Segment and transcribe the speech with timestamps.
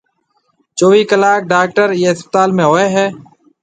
[0.77, 3.05] چويھ ڪلاڪ ڊاڪٽر ايئيَ اسپتال ۾ ھوئيَ ھيََََ